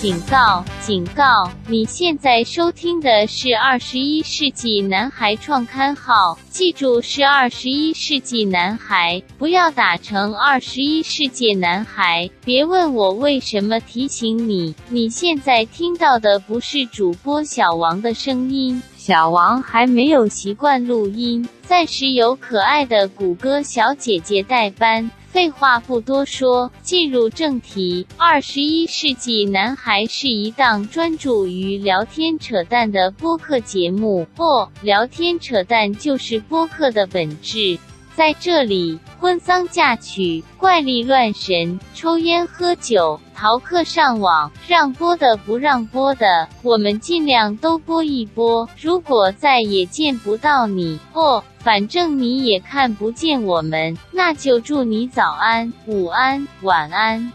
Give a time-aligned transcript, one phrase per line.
[0.00, 0.64] 警告！
[0.80, 1.52] 警告！
[1.68, 12.30] 你现在收听的是二十一世纪男孩创刊号，记住是二十一世纪男孩，不要打成二十一世纪男孩。
[12.46, 14.74] 别问我为什么提醒你。
[14.88, 25.10] 你现在听到的不是主播小王的声音，小王还没有习惯录音，暂时由可爱的谷歌小姐姐代班。
[25.30, 28.06] 废话不多说，进入正题。
[28.18, 37.78] 二十一世纪男孩是一档专注于聊天扯淡的播客节目，不，聊天扯淡就是播客的本质。
[38.16, 48.68] 在这里，婚丧嫁娶、怪力乱神、抽烟喝酒、逃课上网，让播的不让播的，我们尽量都播一播。
[48.80, 51.42] 如果再也见不到你，哦。
[51.60, 57.30] 反正你也看不见我们，那就祝你早安、午安、晚安。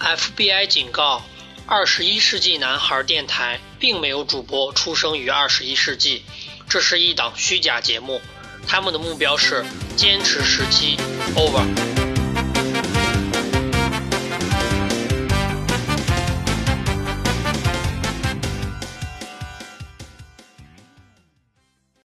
[0.00, 1.20] FBI 警告：
[1.66, 6.22] 二十一世纪男孩电台并没有主播出生于二十一世纪，
[6.68, 8.20] 这是一档虚假节目，
[8.66, 9.64] 他们的目标是
[9.96, 10.98] 坚持时期。
[11.34, 11.93] Over。